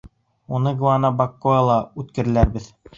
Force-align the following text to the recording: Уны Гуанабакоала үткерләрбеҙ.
Уны 0.59 0.73
Гуанабакоала 0.79 1.79
үткерләрбеҙ. 2.05 2.77